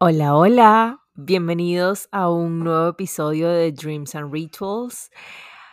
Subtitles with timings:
[0.00, 5.10] Hola, hola, bienvenidos a un nuevo episodio de Dreams and Rituals.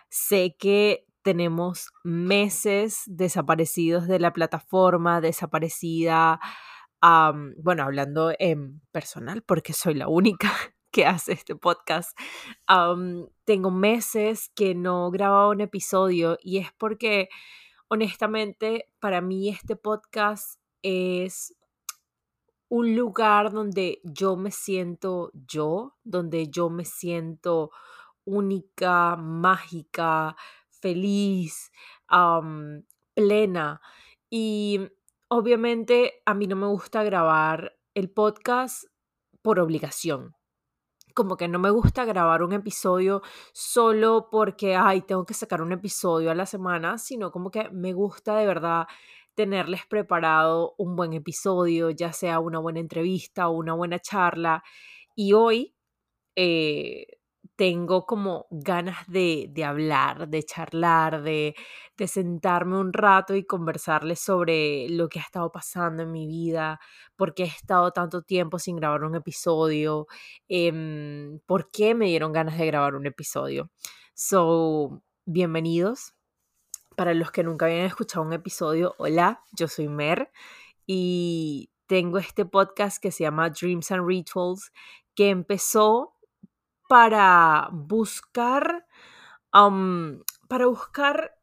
[0.09, 6.39] Sé que tenemos meses desaparecidos de la plataforma, desaparecida,
[7.59, 10.51] bueno, hablando en personal, porque soy la única
[10.91, 12.17] que hace este podcast.
[13.43, 17.29] tengo meses que no grababa un episodio y es porque,
[17.89, 21.53] honestamente, para mí este podcast es
[22.69, 27.71] un lugar donde yo me siento yo, donde yo me siento
[28.25, 30.35] única, mágica,
[30.81, 31.71] feliz,
[33.13, 33.81] plena.
[34.29, 34.79] Y
[35.27, 38.85] obviamente a mí no me gusta grabar el podcast
[39.41, 40.35] por obligación.
[41.13, 43.21] Como que no me gusta grabar un episodio
[43.53, 47.93] solo porque, ay, tengo que sacar un episodio a la semana, sino como que me
[47.93, 48.87] gusta de verdad
[49.35, 54.63] tenerles preparado un buen episodio, ya sea una buena entrevista o una buena charla.
[55.15, 55.75] Y hoy
[56.35, 57.07] eh,
[57.55, 61.55] tengo como ganas de, hablar, de charlar, de,
[62.07, 66.79] sentarme un rato y conversarles sobre lo que ha estado pasando en mi vida,
[67.15, 70.07] por qué he estado tanto tiempo sin grabar un episodio,
[70.49, 73.71] em, por qué me dieron ganas de grabar un episodio.
[74.13, 76.13] So, bienvenidos.
[76.95, 80.31] Para los que nunca habían escuchado un episodio, hola, yo soy Mer
[80.87, 84.71] y tengo este podcast que se llama Dreams and Rituals,
[85.13, 86.13] que empezó
[86.87, 88.85] para buscar,
[89.51, 91.37] para buscar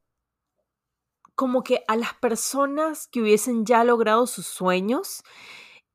[1.35, 5.23] como que a las personas que hubiesen ya logrado sus sueños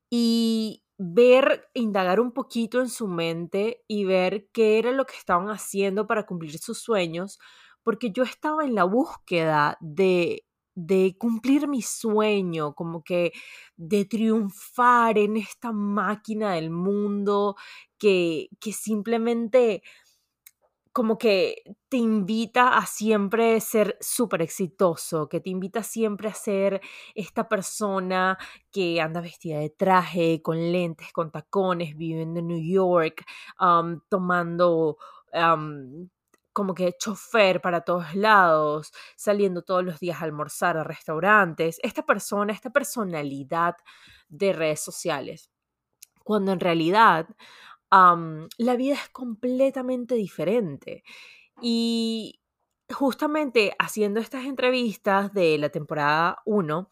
[0.10, 5.50] y ver, indagar un poquito en su mente y ver qué era lo que estaban
[5.50, 7.40] haciendo para cumplir sus sueños,
[7.88, 13.32] porque yo estaba en la búsqueda de, de cumplir mi sueño, como que
[13.78, 17.56] de triunfar en esta máquina del mundo
[17.98, 19.84] que, que simplemente
[20.92, 26.82] como que te invita a siempre ser súper exitoso, que te invita siempre a ser
[27.16, 28.38] esta persona
[28.70, 33.24] que anda vestida de traje, con lentes, con tacones, viviendo en New York,
[34.10, 34.98] tomando
[36.58, 42.04] como que chofer para todos lados, saliendo todos los días a almorzar a restaurantes, esta
[42.04, 43.76] persona, esta personalidad
[44.28, 45.52] de redes sociales,
[46.24, 47.28] cuando en realidad
[47.92, 51.04] la vida es completamente diferente.
[51.62, 52.42] Y
[52.92, 56.90] justamente haciendo estas entrevistas de la temporada 1,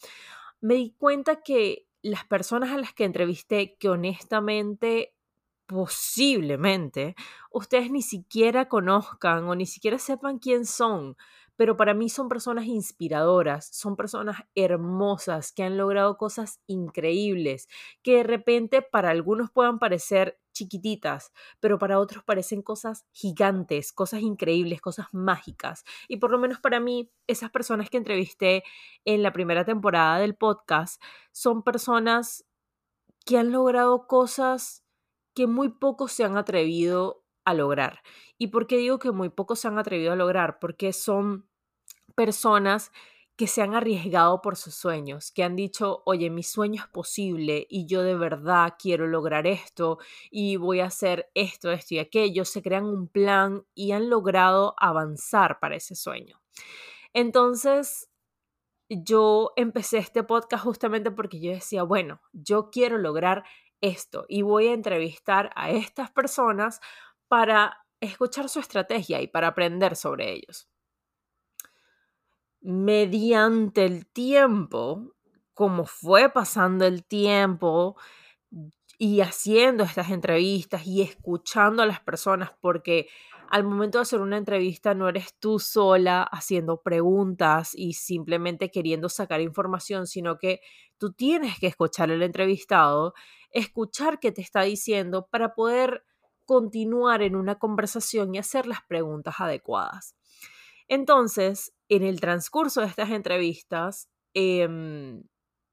[0.62, 5.15] me di cuenta que las personas a las que entrevisté que honestamente
[5.66, 7.16] posiblemente
[7.52, 11.16] ustedes ni siquiera conozcan o ni siquiera sepan quién son,
[11.56, 17.68] pero para mí son personas inspiradoras, son personas hermosas que han logrado cosas increíbles,
[18.04, 24.22] que de repente para algunos puedan parecer chiquititas, pero para otros parecen cosas gigantes, cosas
[24.22, 25.84] increíbles, cosas mágicas.
[26.08, 28.64] Y por lo menos para mí, esas personas que entrevisté
[29.04, 32.46] en la primera temporada del podcast son personas
[33.26, 34.85] que han logrado cosas
[35.36, 38.02] que muy pocos se han atrevido a lograr.
[38.38, 40.60] ¿Y por qué digo que muy pocos se han atrevido a lograr?
[40.60, 41.48] Porque son
[42.16, 42.92] personas
[43.36, 47.68] que se han arriesgado por sus sueños, que han dicho, oye, mi sueño es posible
[47.70, 50.00] y yo de verdad quiero lograr esto
[50.32, 54.74] y voy a hacer esto, esto y aquello, se crean un plan y han logrado
[54.78, 56.42] avanzar para ese sueño.
[57.14, 58.10] Entonces,
[58.90, 63.44] yo empecé este podcast justamente porque yo decía, bueno, yo quiero lograr
[63.82, 66.80] esto y voy a entrevistar a estas personas
[67.28, 70.70] para escuchar su estrategia y para aprender sobre ellos.
[72.62, 75.14] Mediante el tiempo,
[75.54, 77.96] como fue pasando el tiempo
[78.98, 83.08] y haciendo estas entrevistas y escuchando a las personas, porque
[83.56, 89.08] al momento de hacer una entrevista no eres tú sola haciendo preguntas y simplemente queriendo
[89.08, 90.60] sacar información, sino que
[90.98, 93.14] tú tienes que escuchar al entrevistado
[93.52, 96.04] escuchar qué te está diciendo para poder
[96.44, 100.18] continuar en una conversación y hacer las preguntas adecuadas.
[100.90, 105.24] Entonces, en el transcurso de estas entrevistas, em,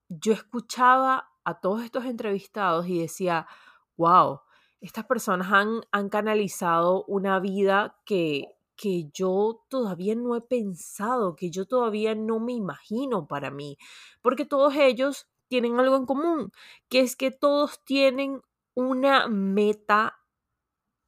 [0.08, 3.48] yo escuchaba a todos estos entrevistados y decía,
[3.96, 4.38] wow,
[4.82, 11.50] estas personas han, han canalizado una vida que, que yo todavía no he pensado, que
[11.50, 13.78] yo todavía no me imagino para mí,
[14.20, 16.52] porque todos ellos tienen algo en común,
[16.88, 18.42] que es que todos tienen
[18.74, 20.18] una meta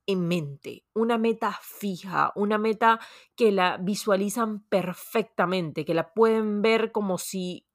[0.06, 3.00] en mente, una meta fija, una meta
[3.34, 7.66] que la visualizan perfectamente, que la pueden ver como si,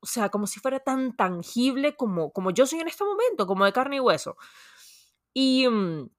[0.00, 3.64] o sea, como si fuera tan tangible como, como yo soy en este momento, como
[3.64, 4.36] de carne y hueso.
[5.34, 6.10] Y mm,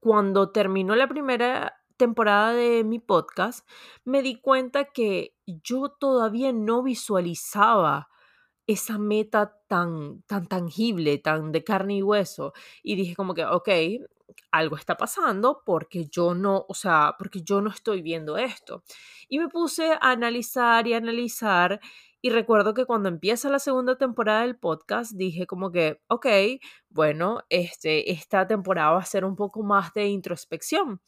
[0.00, 3.66] cuando terminó la primera temporada de mi podcast,
[4.04, 8.08] me di cuenta que yo todavía no visualizaba
[8.66, 12.52] esa meta tan, tan tangible, tan de carne y hueso.
[12.82, 13.68] Y dije como que, ok,
[14.50, 18.82] algo está pasando porque yo no, o sea, porque yo no estoy viendo esto.
[19.28, 21.80] Y me puse a analizar y analizar.
[22.24, 26.26] Y recuerdo que cuando empieza la segunda temporada del podcast dije como que, ok,
[26.88, 31.02] bueno, este, esta temporada va a ser un poco más de introspección.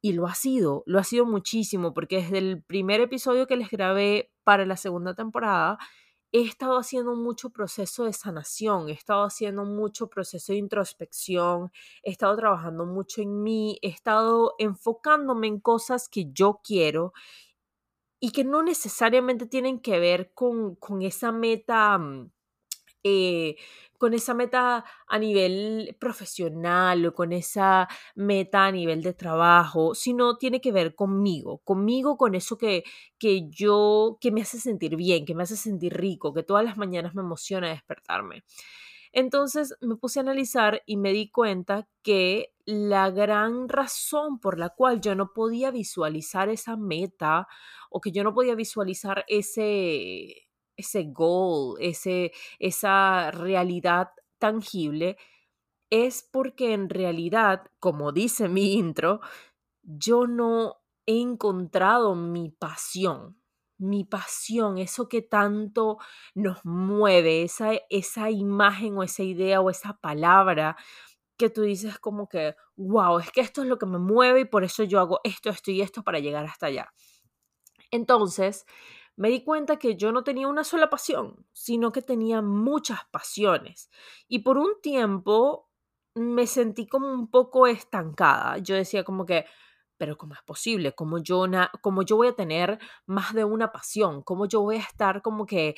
[0.00, 3.68] Y lo ha sido, lo ha sido muchísimo, porque desde el primer episodio que les
[3.68, 5.76] grabé para la segunda temporada,
[6.32, 11.72] he estado haciendo mucho proceso de sanación, he estado haciendo mucho proceso de introspección,
[12.02, 17.12] he estado trabajando mucho en mí, he estado enfocándome en cosas que yo quiero
[18.24, 22.30] y que no necesariamente tienen que ver con, con esa meta mm,
[23.04, 23.56] eh,
[23.98, 30.38] con esa meta a nivel profesional o con esa meta a nivel de trabajo, sino
[30.38, 32.84] tiene que ver conmigo, conmigo, con eso que,
[33.18, 36.76] que yo, que me hace sentir bien, que me hace sentir rico, que todas las
[36.78, 38.44] mañanas me emociona despertarme.
[39.16, 44.70] Entonces me puse a analizar y me di cuenta que la gran razón por la
[44.70, 47.46] cual yo no podía visualizar esa meta
[47.90, 55.16] o que yo no podía visualizar ese, ese goal, ese, esa realidad tangible,
[55.90, 59.20] es porque en realidad, como dice mi intro,
[59.84, 63.38] yo no he encontrado mi pasión,
[63.88, 65.98] mi pasión, eso que tanto
[66.34, 70.76] nos mueve, esa, esa imagen o esa idea o esa palabra
[71.36, 74.44] que tú dices como que, wow, es que esto es lo que me mueve y
[74.44, 76.92] por eso yo hago esto, esto y esto para llegar hasta allá.
[77.90, 78.66] Entonces,
[79.16, 83.90] me di cuenta que yo no tenía una sola pasión, sino que tenía muchas pasiones.
[84.28, 85.70] Y por un tiempo
[86.14, 88.58] me sentí como un poco estancada.
[88.58, 89.46] Yo decía como que,
[89.96, 90.94] pero ¿cómo es posible?
[90.94, 91.46] ¿Cómo yo,
[91.80, 94.22] cómo yo voy a tener más de una pasión?
[94.22, 95.74] ¿Cómo yo voy a estar como que,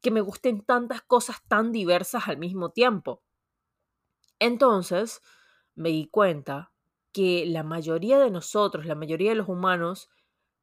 [0.00, 3.22] que me gusten tantas cosas tan diversas al mismo tiempo?
[4.38, 5.22] Entonces
[5.74, 6.72] me di cuenta
[7.12, 10.10] que la mayoría de nosotros, la mayoría de los humanos,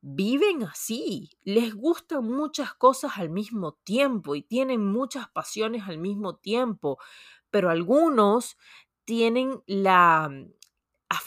[0.01, 6.35] viven así, les gustan muchas cosas al mismo tiempo y tienen muchas pasiones al mismo
[6.35, 6.99] tiempo,
[7.49, 8.57] pero algunos
[9.05, 10.29] tienen la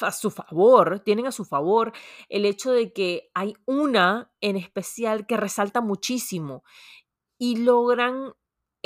[0.00, 1.92] a, su favor, tienen a su favor
[2.28, 6.64] el hecho de que hay una en especial que resalta muchísimo
[7.38, 8.34] y logran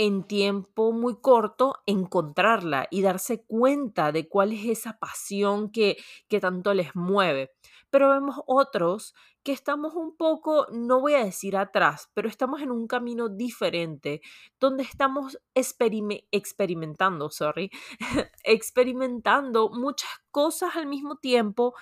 [0.00, 6.41] en tiempo muy corto encontrarla y darse cuenta de cuál es esa pasión que, que
[6.41, 7.50] tanto les mueve.
[7.91, 12.70] Pero vemos otros que estamos un poco, no voy a decir atrás, pero estamos en
[12.70, 14.23] un camino diferente,
[14.58, 17.71] donde estamos experimentando, sorry,
[18.42, 21.75] experimentando muchas cosas al mismo tiempo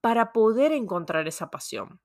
[0.00, 2.00] para poder encontrar esa pasión.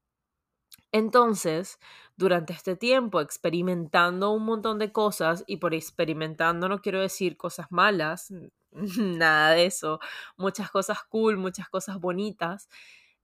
[0.91, 1.79] Entonces,
[2.17, 7.67] durante este tiempo experimentando un montón de cosas, y por experimentando no quiero decir cosas
[7.71, 8.33] malas,
[8.71, 9.99] nada de eso,
[10.37, 12.69] muchas cosas cool, muchas cosas bonitas,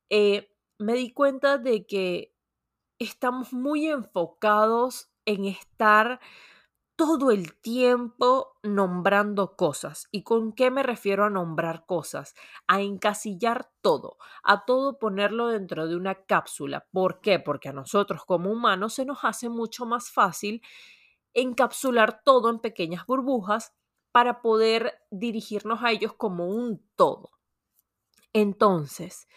[0.10, 2.34] eh, me di cuenta de que
[3.00, 6.20] estamos muy enfocados en estar
[6.96, 10.08] todo el tiempo nombrando cosas.
[10.12, 12.36] ¿Y con qué me refiero a nombrar cosas?
[12.68, 16.88] A encasillar todo, a todo ponerlo dentro de una cápsula.
[16.92, 17.40] ¿Por qué?
[17.40, 20.62] Porque a nosotros como humanos se nos hace mucho más fácil
[21.34, 23.74] encapsular todo en pequeñas burbujas
[24.12, 27.32] para poder dirigirnos a ellos como un todo.
[28.32, 29.28] Entonces,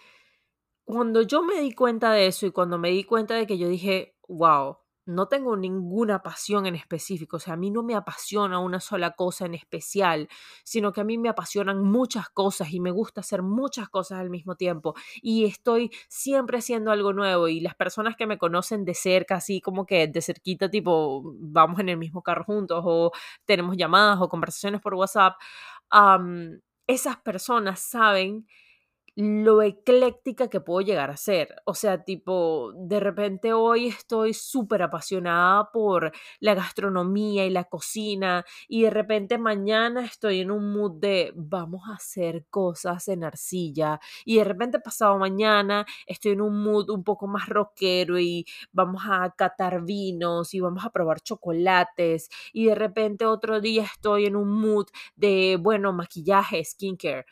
[0.84, 3.68] cuando yo me di cuenta de eso y cuando me di cuenta de que yo
[3.68, 8.58] dije, wow, no tengo ninguna pasión en específico, o sea, a mí no me apasiona
[8.60, 10.28] una sola cosa en especial,
[10.64, 14.30] sino que a mí me apasionan muchas cosas y me gusta hacer muchas cosas al
[14.30, 18.94] mismo tiempo y estoy siempre haciendo algo nuevo y las personas que me conocen de
[18.94, 23.10] cerca, así como que de cerquita, tipo, vamos en el mismo carro juntos o
[23.44, 25.34] tenemos llamadas o conversaciones por WhatsApp,
[26.86, 28.46] esas personas saben
[29.20, 31.56] lo ecléctica que puedo llegar a ser.
[31.64, 38.44] O sea, tipo, de repente hoy estoy súper apasionada por la gastronomía y la cocina
[38.68, 43.98] y de repente mañana estoy en un mood de vamos a hacer cosas en arcilla
[44.24, 49.02] y de repente pasado mañana estoy en un mood un poco más rockero y vamos
[49.10, 54.36] a catar vinos y vamos a probar chocolates y de repente otro día estoy en
[54.36, 57.26] un mood de, bueno, maquillaje, skincare.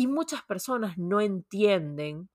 [0.00, 2.30] Y muchas personas no entienden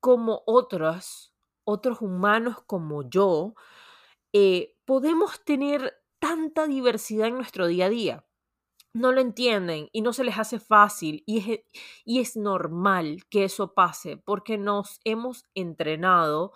[0.00, 1.32] cómo otros,
[1.64, 3.54] otros humanos como yo,
[4.34, 8.26] eh, podemos tener tanta diversidad en nuestro día a día.
[8.92, 11.60] No lo entienden y no se les hace fácil y es,
[12.04, 16.52] y es normal que eso pase porque nos hemos entrenado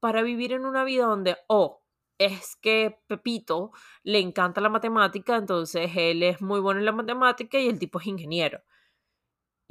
[0.00, 1.84] para vivir en una vida donde, oh,
[2.18, 3.70] es que Pepito
[4.02, 8.00] le encanta la matemática, entonces él es muy bueno en la matemática y el tipo
[8.00, 8.64] es ingeniero.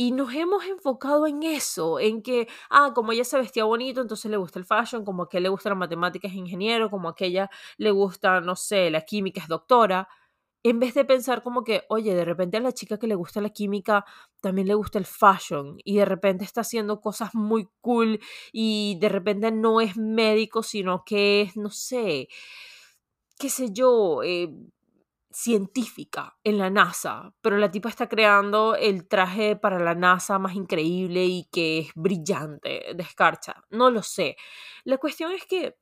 [0.03, 4.31] Y nos hemos enfocado en eso, en que, ah, como ella se vestía bonito, entonces
[4.31, 7.51] le gusta el fashion, como a le gusta la matemática es ingeniero, como a aquella
[7.77, 10.07] le gusta, no sé, la química es doctora,
[10.63, 13.41] en vez de pensar como que, oye, de repente a la chica que le gusta
[13.41, 14.03] la química
[14.41, 18.19] también le gusta el fashion y de repente está haciendo cosas muy cool
[18.51, 22.27] y de repente no es médico, sino que es, no sé,
[23.37, 24.49] qué sé yo, eh,
[25.33, 30.55] científica en la NASA, pero la tipa está creando el traje para la NASA más
[30.55, 33.63] increíble y que es brillante, descarcha.
[33.69, 34.35] No lo sé.
[34.83, 35.77] La cuestión es que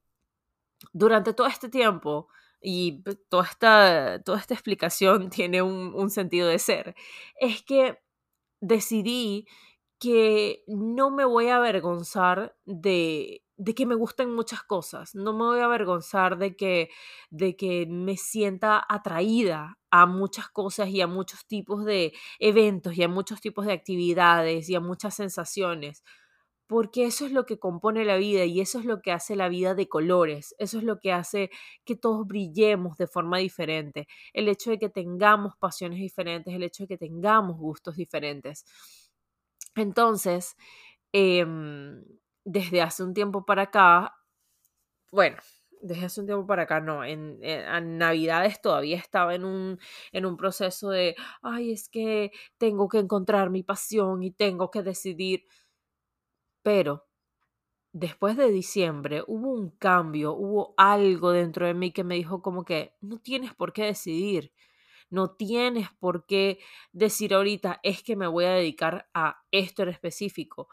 [0.93, 2.29] durante todo este tiempo,
[2.61, 6.95] y toda esta, toda esta explicación tiene un, un sentido de ser,
[7.39, 7.99] es que
[8.61, 9.47] decidí
[9.99, 15.13] que no me voy a avergonzar de de que me gusten muchas cosas.
[15.15, 16.89] No me voy a avergonzar de que,
[17.29, 23.03] de que me sienta atraída a muchas cosas y a muchos tipos de eventos y
[23.03, 26.03] a muchos tipos de actividades y a muchas sensaciones.
[26.67, 29.49] Porque eso es lo que compone la vida y eso es lo que hace la
[29.49, 30.55] vida de colores.
[30.59, 31.49] Eso es lo que hace
[31.85, 34.07] que todos brillemos de forma diferente.
[34.33, 38.63] El hecho de que tengamos pasiones diferentes, el hecho de que tengamos gustos diferentes.
[39.75, 40.55] Entonces,
[41.13, 41.45] eh,
[42.51, 44.15] desde hace un tiempo para acá,
[45.11, 45.37] bueno,
[45.81, 47.39] desde hace un tiempo para acá no, en,
[47.97, 49.79] Navidades todavía estaba en un,
[50.11, 54.81] en un proceso de, ay, es que tengo que encontrar mi pasión y tengo que
[54.81, 55.45] decidir.
[56.63, 57.07] Pero
[57.93, 62.65] después de diciembre hubo un cambio, hubo algo dentro de mí que me dijo como
[62.65, 64.53] que no tienes por qué decidir.
[65.11, 66.59] No tienes por qué
[66.93, 70.69] decir ahorita es que me voy a dedicar a esto en específico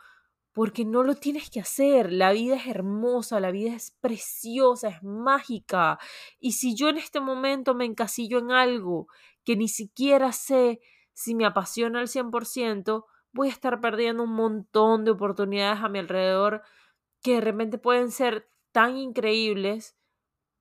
[0.57, 2.11] porque no lo tienes que hacer.
[2.11, 5.99] La vida es hermosa, la vida es preciosa, es mágica.
[6.41, 9.07] Y si yo en este momento me encasillo en algo
[9.45, 10.81] que ni siquiera sé
[11.13, 15.99] si me apasiona al 100%, voy a estar perdiendo un montón de oportunidades a mi
[15.99, 16.63] alrededor
[17.21, 19.95] que de repente pueden ser tan increíbles,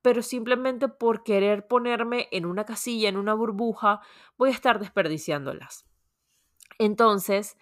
[0.02, 4.02] pero simplemente por querer ponerme en una casilla, en una burbuja,
[4.36, 5.86] voy a estar desperdiciándolas.
[6.78, 7.56] Entonces,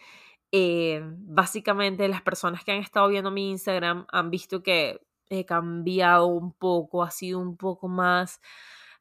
[0.57, 6.27] eh, básicamente las personas que han estado viendo mi Instagram han visto que he cambiado
[6.29, 8.41] un poco, ha sido un poco más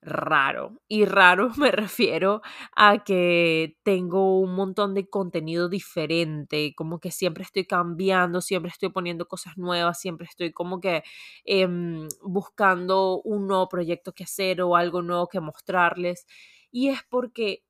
[0.01, 0.81] raro.
[0.87, 2.41] Y raro me refiero
[2.75, 8.89] a que tengo un montón de contenido diferente, como que siempre estoy cambiando, siempre estoy
[8.89, 11.03] poniendo cosas nuevas, siempre estoy como que
[11.45, 16.25] em, buscando un nuevo proyecto que hacer o algo nuevo que mostrarles.
[16.71, 17.63] Y es porque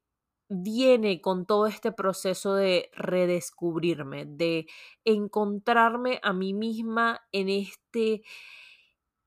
[0.49, 4.67] viene con todo este proceso de redescubrirme, de
[5.05, 8.23] encontrarme a mí misma en este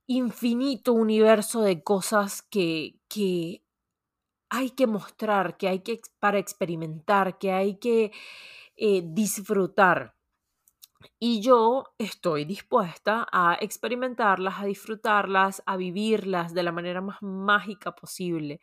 [0.07, 3.63] infinito universo de cosas que, que
[4.51, 8.13] hay que mostrar, que hay que para experimentar, que hay que
[8.77, 10.15] eh, disfrutar.
[11.19, 17.95] Y yo estoy dispuesta a experimentarlas, a disfrutarlas, a vivirlas de la manera más mágica
[17.95, 18.61] posible.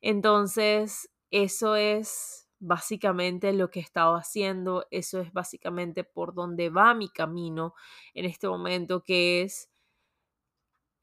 [0.00, 6.94] Entonces, eso es básicamente lo que he estado haciendo, eso es básicamente por donde va
[6.94, 7.74] mi camino
[8.14, 9.68] en este momento, que es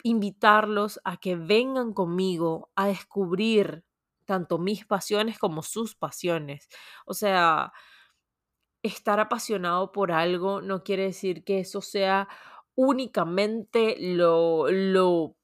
[0.04, 3.84] invitarlos a que vengan conmigo a descubrir
[4.26, 6.70] tanto mis pasiones como sus pasiones.
[7.06, 7.74] O sea,
[8.84, 12.30] estar apasionado por algo no quiere decir que eso sea
[12.76, 15.36] únicamente lo, lo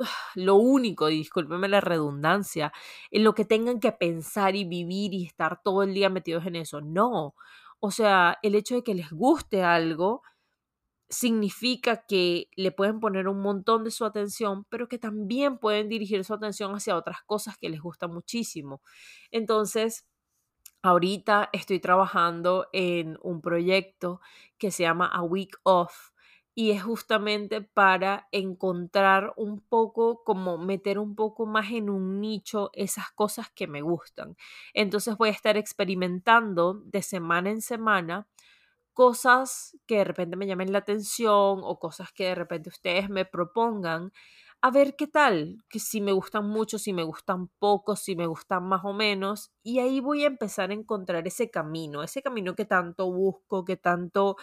[0.34, 2.72] lo único, discúlpeme la redundancia,
[3.10, 6.56] en lo que tengan que pensar y vivir y estar todo el día metidos en
[6.56, 6.80] eso.
[6.80, 7.34] No.
[7.80, 10.22] O sea, el hecho de que les guste algo
[11.08, 16.24] significa que le pueden poner un montón de su atención, pero que también pueden dirigir
[16.24, 18.82] su atención hacia otras cosas que les gustan muchísimo.
[19.32, 20.06] Entonces,
[20.82, 24.22] Ahorita estoy trabajando en un proyecto
[24.56, 26.10] que se llama A Week Off
[26.54, 32.70] y es justamente para encontrar un poco, como meter un poco más en un nicho
[32.74, 34.36] esas cosas que me gustan.
[34.74, 38.28] Entonces voy a estar experimentando de semana en semana
[38.92, 43.24] cosas que de repente me llamen la atención o cosas que de repente ustedes me
[43.24, 44.12] propongan
[44.62, 48.26] a ver qué tal, que si me gustan mucho, si me gustan poco, si me
[48.26, 52.54] gustan más o menos, y ahí voy a empezar a encontrar ese camino, ese camino
[52.54, 54.36] que tanto busco, que tanto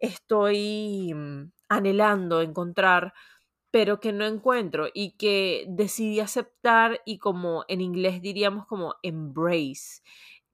[0.00, 3.12] estoy mm, anhelando encontrar,
[3.70, 10.02] pero que no encuentro y que decidí aceptar y como en inglés diríamos como embrace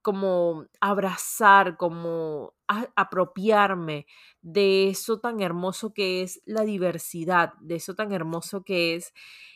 [0.05, 4.07] como abrazar, como apropiarme
[4.43, 9.15] de eso tan hermoso que es la diversidad, de eso tan hermoso que es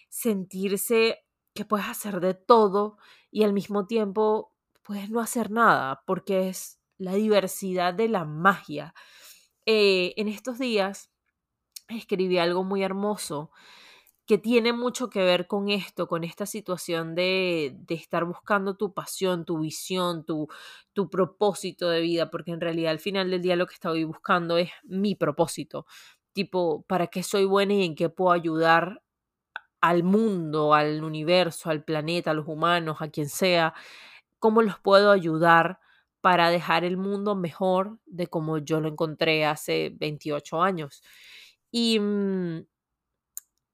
[0.09, 1.19] sentirse
[1.55, 2.97] que puedes hacer de todo
[3.31, 8.95] y al mismo tiempo puedes no hacer nada, porque es la diversidad de la magia.
[9.71, 11.11] Eh, en estos días
[11.89, 13.51] escribí algo muy hermoso
[14.25, 18.95] que tiene mucho que ver con esto, con esta situación de, de estar buscando tu
[18.95, 20.49] pasión, tu visión, tu,
[21.11, 24.71] propósito de vida, porque en realidad al final del día lo que estoy buscando es
[24.85, 25.85] mi propósito,
[26.33, 29.03] tipo, ¿para qué soy buena y en qué puedo ayudar
[29.83, 33.75] al mundo, al universo, al planeta, a los humanos, a quien sea?
[34.39, 35.79] ¿Cómo los puedo ayudar?
[36.21, 41.03] Para dejar el mundo mejor de como yo lo encontré hace 28 años.
[41.71, 42.65] Y mm,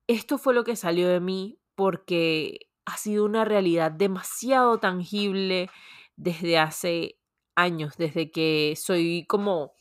[0.07, 5.71] esto fue lo que salió de mí porque ha sido una realidad demasiado tangible
[6.17, 7.19] desde hace
[7.57, 9.75] años, desde que soy como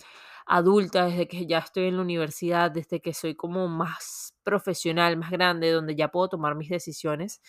[0.45, 5.31] adulta, desde que ya estoy en la universidad, desde que soy como más profesional, más
[5.31, 7.41] grande, donde ya puedo tomar mis decisiones.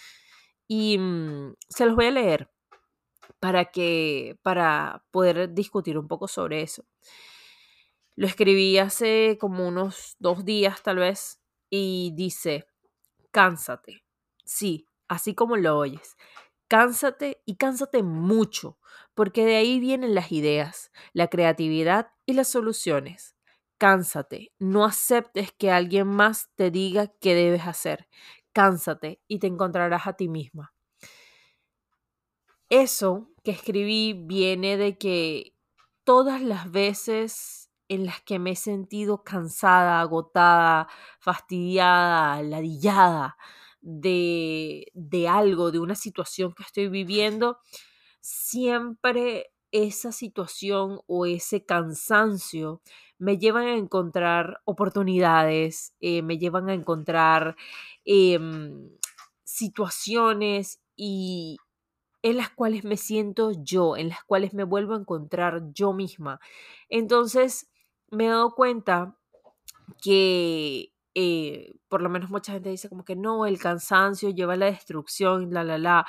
[0.68, 2.50] Y mm, se los voy a leer
[3.40, 6.84] para que para poder discutir un poco sobre eso.
[8.16, 11.40] Lo escribí hace como unos dos días tal vez
[11.70, 12.66] y dice,
[13.32, 14.04] cánsate.
[14.44, 16.16] Sí, así como lo oyes.
[16.68, 18.78] Cánsate y cánsate mucho,
[19.14, 23.36] porque de ahí vienen las ideas, la creatividad y las soluciones.
[23.78, 28.08] Cánsate, no aceptes que alguien más te diga qué debes hacer.
[28.52, 30.73] Cánsate y te encontrarás a ti misma.
[32.70, 35.54] Eso que escribí viene de que
[36.04, 40.88] todas las veces en las que me he sentido cansada, agotada,
[41.20, 43.36] fastidiada, ladillada
[43.80, 47.58] de, de algo, de una situación que estoy viviendo,
[48.20, 52.80] siempre esa situación o ese cansancio
[53.18, 57.56] me llevan a encontrar oportunidades, eh, me llevan a encontrar
[58.04, 58.88] em,
[59.44, 61.58] situaciones y,
[62.24, 66.40] en las cuales me siento yo, en las cuales me vuelvo a encontrar yo misma.
[66.88, 67.70] Entonces,
[68.10, 69.14] me he dado cuenta
[70.02, 74.56] que eh, por lo menos mucha gente dice como que no, el cansancio lleva a
[74.56, 76.06] la destrucción, la, la, la.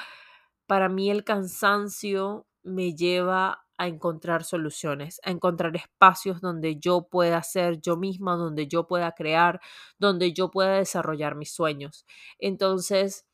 [0.68, 7.44] Para mí el cansancio me lleva a encontrar soluciones, a encontrar espacios donde yo pueda
[7.44, 9.60] ser yo misma, donde yo pueda crear,
[10.00, 12.06] donde yo pueda desarrollar mis sueños.
[12.40, 13.26] Entonces,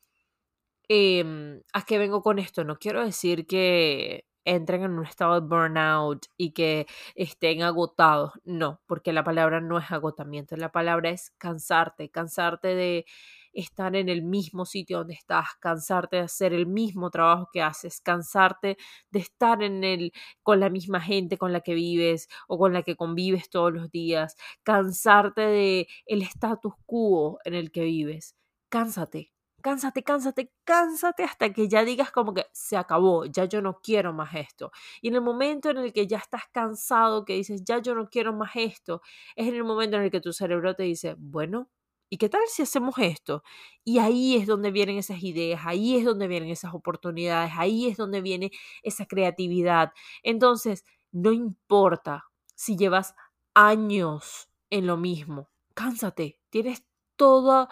[0.88, 2.64] eh, ¿a qué vengo con esto?
[2.64, 8.32] No quiero decir que entren en un estado de burnout y que estén agotados.
[8.44, 13.06] No, porque la palabra no es agotamiento, la palabra es cansarte, cansarte de
[13.52, 18.00] estar en el mismo sitio donde estás, cansarte de hacer el mismo trabajo que haces,
[18.00, 18.76] cansarte
[19.10, 22.82] de estar en el con la misma gente con la que vives o con la
[22.82, 28.34] que convives todos los días, cansarte de el status quo en el que vives.
[28.70, 29.31] Cánsate,
[29.62, 34.12] cánsate, cánsate, cánsate hasta que ya digas como que se acabó, ya yo no quiero
[34.12, 34.72] más esto.
[35.00, 38.08] Y en el momento en el que ya estás cansado, que dices, ya yo no
[38.10, 39.02] quiero más esto,
[39.36, 41.70] es en el momento en el que tu cerebro te dice, bueno,
[42.10, 43.42] ¿y qué tal si hacemos esto?
[43.84, 47.96] Y ahí es donde vienen esas ideas, ahí es donde vienen esas oportunidades, ahí es
[47.96, 48.50] donde viene
[48.82, 49.92] esa creatividad.
[50.22, 53.14] Entonces, no importa si llevas
[53.54, 56.84] años en lo mismo, cánsate, tienes
[57.16, 57.68] toda,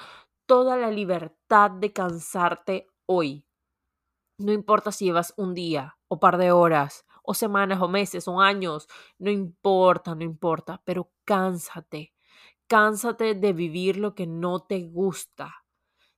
[0.51, 3.47] toda la libertad de cansarte hoy.
[4.37, 8.41] No importa si llevas un día o par de horas o semanas o meses o
[8.41, 8.89] años,
[9.21, 12.15] no importa, no importa, pero cánsate.
[12.67, 15.55] Cánsate de vivir lo que no te gusta.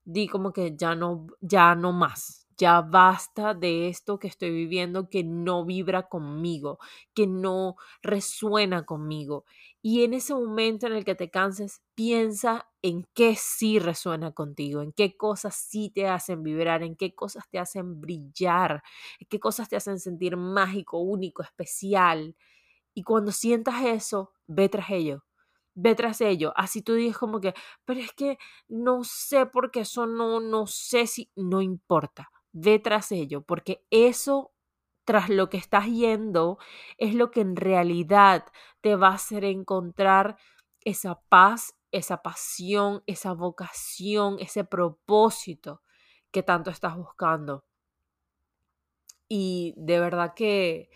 [0.03, 5.09] Di como que ya no, ya no más ya basta de esto que estoy viviendo
[5.11, 6.79] que no vibra conmigo,
[7.15, 9.45] que no resuena conmigo.
[9.83, 14.81] Y en ese momento en el que te canses, piensa en qué sí resuena contigo,
[14.81, 18.83] en qué cosas sí te hacen vibrar, en qué cosas te hacen brillar,
[19.19, 22.37] en qué cosas te hacen sentir mágico, único, especial.
[22.95, 25.25] Y cuando sientas eso, ve tras ello
[25.75, 26.53] ve tras ello.
[26.57, 30.67] Así tú dices como que, pero es que no sé por qué eso no, no
[30.67, 34.53] sé si, no importa, ve tras ello, porque eso
[35.05, 36.59] tras lo que estás yendo
[36.99, 38.47] es lo que en realidad
[38.81, 40.37] te va a hacer encontrar
[40.85, 45.83] esa paz, esa pasión, esa vocación, ese propósito
[46.31, 47.65] que tanto estás buscando.
[49.29, 50.91] Y de verdad que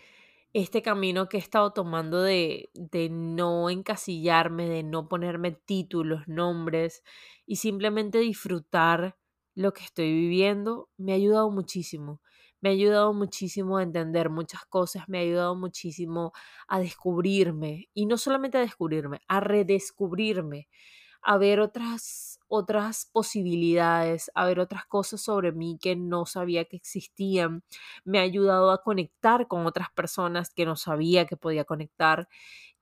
[0.53, 7.03] este camino que he estado tomando de, de no encasillarme, de no ponerme títulos, nombres
[7.45, 9.17] y simplemente disfrutar
[9.55, 12.21] lo que estoy viviendo, me ha ayudado muchísimo.
[12.67, 16.33] Me ha ayudado muchísimo a entender muchas cosas, me ha ayudado muchísimo
[16.67, 20.67] a descubrirme y no solamente a descubrirme, a redescubrirme,
[21.21, 26.75] a ver otras otras posibilidades, a ver otras cosas sobre mí que no sabía que
[26.77, 27.63] existían.
[28.05, 32.27] Me ha ayudado a conectar con otras personas que no sabía que podía conectar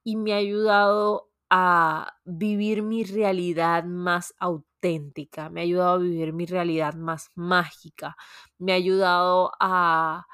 [0.04, 6.34] y me ha ayudado a vivir mi realidad más auténtica, me ha ayudado a vivir
[6.34, 8.16] mi realidad más mágica,
[8.58, 10.26] me ha ayudado a,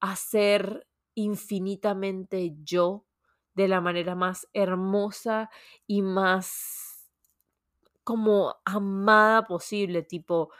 [0.00, 3.06] a ser infinitamente yo
[3.54, 5.50] de la manera más hermosa
[5.86, 7.10] y más
[8.04, 10.50] como amada posible, tipo,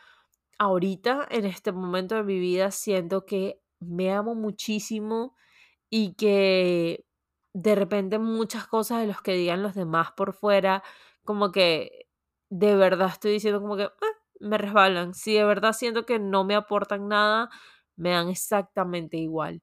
[0.59, 5.37] ahorita, en este momento de mi vida, siento que me amo muchísimo
[5.91, 7.07] y que
[7.53, 10.83] de repente muchas cosas de los que digan los demás por fuera,
[11.25, 12.09] como que
[12.51, 13.91] de verdad estoy diciendo como que ah,
[14.41, 15.15] me resbalan.
[15.15, 17.51] Si de verdad siento que no me aportan nada,
[17.97, 19.63] me dan exactamente igual.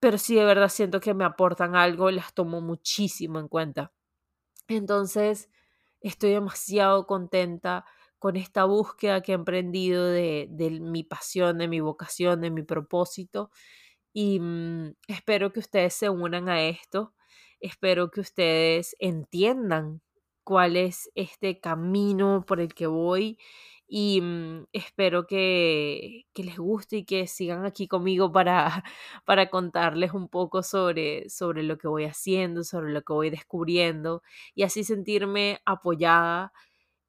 [0.00, 3.92] Pero si de verdad siento que me aportan algo, las tomo muchísimo en cuenta.
[4.68, 5.50] Entonces,
[6.00, 7.84] Estoy demasiado contenta
[8.18, 10.48] con esta búsqueda que he emprendido de,
[10.80, 13.50] mi pasión, de mi vocación, de mi propósito.
[14.12, 17.14] Y mm, espero que ustedes se unan a esto.
[17.60, 20.02] Espero que ustedes entiendan
[20.44, 23.38] cuál es este camino por el que voy
[23.92, 28.84] y mm, espero que, les guste y que sigan aquí conmigo para,
[29.26, 34.22] para contarles un poco sobre, sobre lo que voy haciendo, sobre lo que voy descubriendo
[34.54, 36.52] y así sentirme apoyada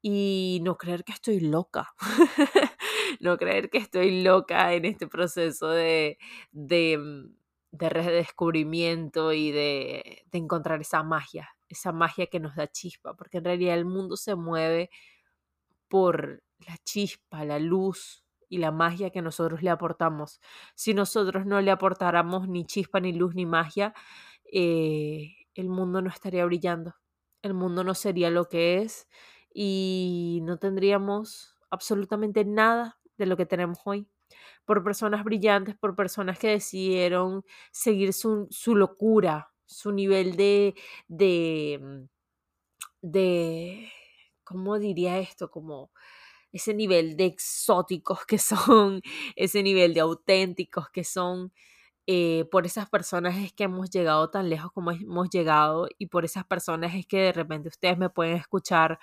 [0.02, 1.94] y no creer que estoy loca,
[3.22, 6.18] no creer que estoy loca en este proceso de,
[6.52, 7.36] de, mm,
[7.72, 13.38] de redescubrimiento y de, de encontrar esa magia, esa magia que nos da chispa, porque
[13.38, 14.90] en realidad el mundo se mueve
[15.88, 20.40] por la chispa, la luz y la magia que nosotros le aportamos.
[20.74, 23.94] Si nosotros no le aportáramos ni chispa, ni luz, ni magia,
[24.52, 26.94] eh, el mundo no estaría brillando.
[27.42, 29.08] El mundo no sería lo que es
[29.54, 34.06] y no tendríamos absolutamente nada de lo que tenemos hoy.
[34.64, 40.74] Por personas brillantes, por personas que decidieron seguir su, su locura, su nivel de,
[41.08, 42.04] de, mm,
[43.02, 43.90] de,
[44.44, 45.50] ¿cómo diría esto?
[45.50, 45.90] Como
[46.52, 49.02] ese nivel de exóticos que son,
[49.36, 51.52] ese nivel de auténticos que son.
[52.08, 56.24] Eh, por esas personas es que hemos llegado tan lejos como hemos llegado y por
[56.24, 58.98] esas personas es que de repente ustedes me pueden escuchar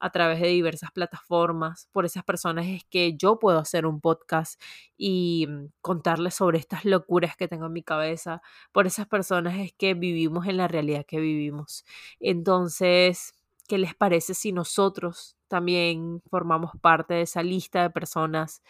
[0.00, 1.88] a través de diversas plataformas.
[1.92, 4.60] Por esas personas es que yo puedo hacer un podcast
[4.96, 8.42] y mm, contarles sobre estas locuras que tengo en mi cabeza.
[8.72, 11.84] Por esas personas es que vivimos en la realidad que vivimos.
[12.18, 13.34] Entonces,
[13.68, 18.62] ¿qué les parece si nosotros también formamos parte de esa lista de personas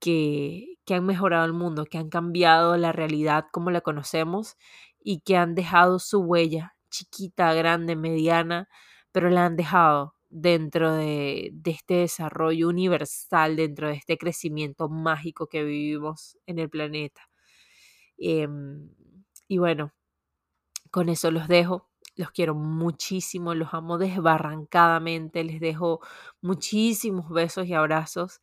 [0.00, 4.56] que, que, han mejorado el mundo, que han cambiado la realidad como la conocemos
[5.02, 8.68] y que han dejado su huella, chiquita, grande, mediana,
[9.12, 15.62] pero la han dejado dentro de, este desarrollo universal, dentro de este crecimiento mágico que
[15.64, 17.22] vivimos en el planeta.
[18.18, 18.90] Em,
[19.48, 19.92] y bueno,
[20.90, 21.88] con eso los dejo.
[22.16, 26.00] Los quiero muchísimo, los amo desbarrancadamente, les dejo
[26.40, 28.40] muchísimos besos y abrazos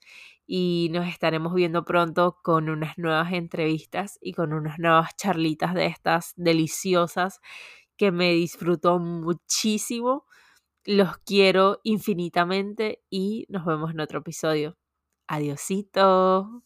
[0.47, 5.85] y nos estaremos viendo pronto con unas nuevas entrevistas y con unas nuevas charlitas de
[5.87, 7.39] estas deliciosas
[7.97, 10.25] que me disfrutó muchísimo.
[10.85, 14.77] Los quiero infinitamente y nos vemos en otro episodio.
[15.27, 16.63] Adiosito.